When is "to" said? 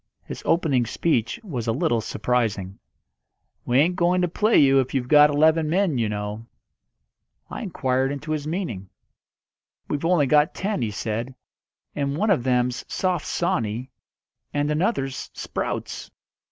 4.23-4.27